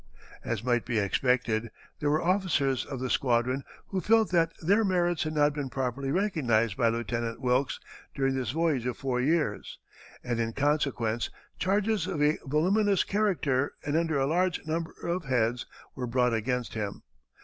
[0.43, 1.69] As might be expected,
[1.99, 6.09] there were officers of the squadron who felt that their merits had not been properly
[6.11, 7.79] recognized by Lieutenant Wilkes
[8.15, 9.77] during this voyage of four years,
[10.23, 11.29] and in consequence
[11.59, 16.73] charges of a voluminous character and under a large number of heads were brought against
[16.73, 17.03] him.